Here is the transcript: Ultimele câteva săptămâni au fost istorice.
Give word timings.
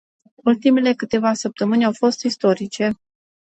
Ultimele 0.43 0.93
câteva 0.93 1.33
săptămâni 1.33 1.85
au 1.85 1.91
fost 1.93 2.23
istorice. 2.23 2.91